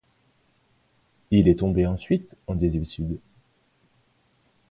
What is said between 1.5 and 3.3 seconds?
tombé ensuite en désuétude.